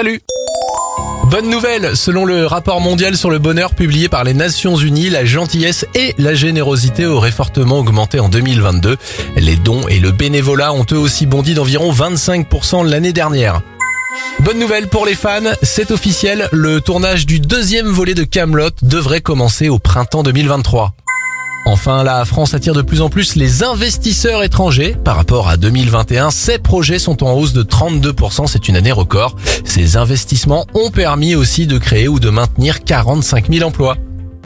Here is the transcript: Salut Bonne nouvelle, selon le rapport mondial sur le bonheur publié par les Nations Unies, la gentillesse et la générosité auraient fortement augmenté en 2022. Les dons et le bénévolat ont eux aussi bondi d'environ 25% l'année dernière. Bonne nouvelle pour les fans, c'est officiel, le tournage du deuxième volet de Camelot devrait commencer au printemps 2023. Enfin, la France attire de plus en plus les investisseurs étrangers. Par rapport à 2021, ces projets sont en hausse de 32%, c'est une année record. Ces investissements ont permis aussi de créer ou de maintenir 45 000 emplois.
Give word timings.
Salut 0.00 0.22
Bonne 1.26 1.50
nouvelle, 1.50 1.94
selon 1.94 2.24
le 2.24 2.46
rapport 2.46 2.80
mondial 2.80 3.18
sur 3.18 3.28
le 3.28 3.38
bonheur 3.38 3.74
publié 3.74 4.08
par 4.08 4.24
les 4.24 4.32
Nations 4.32 4.76
Unies, 4.76 5.10
la 5.10 5.26
gentillesse 5.26 5.84
et 5.94 6.14
la 6.16 6.34
générosité 6.34 7.04
auraient 7.04 7.30
fortement 7.30 7.80
augmenté 7.80 8.18
en 8.18 8.30
2022. 8.30 8.96
Les 9.36 9.56
dons 9.56 9.86
et 9.88 10.00
le 10.00 10.10
bénévolat 10.10 10.72
ont 10.72 10.86
eux 10.90 10.96
aussi 10.96 11.26
bondi 11.26 11.52
d'environ 11.52 11.92
25% 11.92 12.88
l'année 12.88 13.12
dernière. 13.12 13.60
Bonne 14.38 14.58
nouvelle 14.58 14.88
pour 14.88 15.04
les 15.04 15.14
fans, 15.14 15.52
c'est 15.62 15.90
officiel, 15.90 16.48
le 16.50 16.80
tournage 16.80 17.26
du 17.26 17.38
deuxième 17.38 17.88
volet 17.88 18.14
de 18.14 18.24
Camelot 18.24 18.70
devrait 18.80 19.20
commencer 19.20 19.68
au 19.68 19.78
printemps 19.78 20.22
2023. 20.22 20.94
Enfin, 21.66 22.02
la 22.02 22.24
France 22.24 22.54
attire 22.54 22.74
de 22.74 22.82
plus 22.82 23.00
en 23.00 23.10
plus 23.10 23.36
les 23.36 23.62
investisseurs 23.62 24.42
étrangers. 24.42 24.96
Par 25.04 25.16
rapport 25.16 25.48
à 25.48 25.56
2021, 25.56 26.30
ces 26.30 26.58
projets 26.58 26.98
sont 26.98 27.22
en 27.22 27.32
hausse 27.32 27.52
de 27.52 27.62
32%, 27.62 28.46
c'est 28.46 28.68
une 28.68 28.76
année 28.76 28.92
record. 28.92 29.36
Ces 29.64 29.96
investissements 29.96 30.66
ont 30.74 30.90
permis 30.90 31.34
aussi 31.34 31.66
de 31.66 31.78
créer 31.78 32.08
ou 32.08 32.18
de 32.18 32.30
maintenir 32.30 32.82
45 32.84 33.52
000 33.52 33.66
emplois. 33.66 33.96